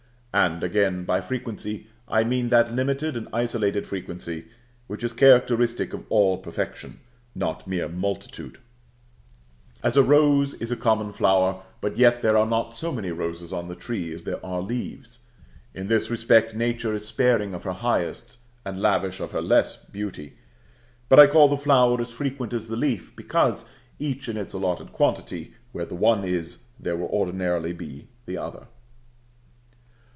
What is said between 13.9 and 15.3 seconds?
as there are leaves.